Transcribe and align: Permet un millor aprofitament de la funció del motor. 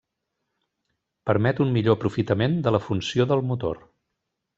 Permet 1.29 1.61
un 1.65 1.73
millor 1.75 1.97
aprofitament 1.97 2.57
de 2.69 2.73
la 2.77 2.81
funció 2.87 3.29
del 3.33 3.45
motor. 3.51 3.83